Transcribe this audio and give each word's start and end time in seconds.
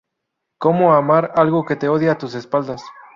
Cómo 0.57 0.95
amar 0.95 1.31
algo 1.35 1.63
que 1.63 1.75
te 1.75 1.87
odia 1.87 2.13
a 2.13 2.17
tus 2.17 2.33
espaldas". 2.33 2.83